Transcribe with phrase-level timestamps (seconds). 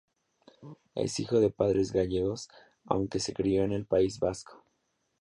[0.95, 2.49] Es hijo de padres gallegos,
[2.85, 4.63] aunque se crio en el País Vasco.